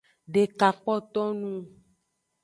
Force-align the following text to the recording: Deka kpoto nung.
Deka 0.33 0.67
kpoto 0.79 1.23
nung. 1.39 1.61